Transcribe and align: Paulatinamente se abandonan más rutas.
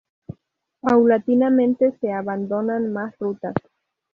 Paulatinamente 0.81 1.95
se 1.99 2.11
abandonan 2.11 2.91
más 2.91 3.15
rutas. 3.19 3.53